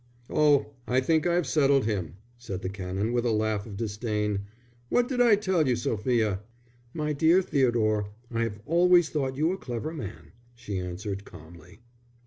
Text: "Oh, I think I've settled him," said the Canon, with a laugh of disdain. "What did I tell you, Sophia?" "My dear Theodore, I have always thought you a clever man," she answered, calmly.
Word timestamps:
"Oh, 0.31 0.73
I 0.87 0.99
think 0.99 1.27
I've 1.27 1.45
settled 1.45 1.85
him," 1.85 2.15
said 2.35 2.63
the 2.63 2.69
Canon, 2.69 3.13
with 3.13 3.23
a 3.23 3.29
laugh 3.31 3.67
of 3.67 3.77
disdain. 3.77 4.47
"What 4.89 5.07
did 5.07 5.21
I 5.21 5.35
tell 5.35 5.67
you, 5.67 5.75
Sophia?" 5.75 6.39
"My 6.91 7.13
dear 7.13 7.43
Theodore, 7.43 8.09
I 8.31 8.41
have 8.41 8.61
always 8.65 9.11
thought 9.11 9.37
you 9.37 9.51
a 9.51 9.57
clever 9.59 9.93
man," 9.93 10.31
she 10.55 10.79
answered, 10.79 11.23
calmly. 11.23 11.81